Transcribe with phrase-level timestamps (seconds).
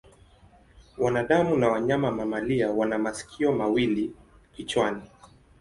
[0.97, 4.11] Wanadamu na wanyama mamalia wana masikio mawili
[4.53, 5.01] kichwani.